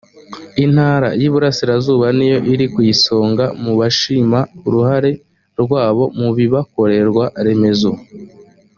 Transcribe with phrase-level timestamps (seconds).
[0.65, 5.11] intara y iburasirazuba niyo iri ku isonga mu bashima uruhare
[5.61, 7.91] rwabo mu bibakorerwa remezo